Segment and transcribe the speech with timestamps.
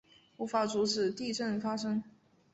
[0.37, 2.03] 无法阻止地震发生